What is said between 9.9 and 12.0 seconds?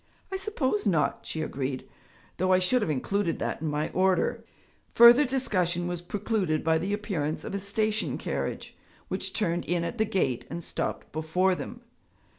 the gate and stopped before them.